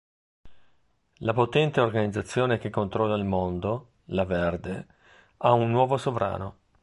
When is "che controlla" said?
2.57-3.15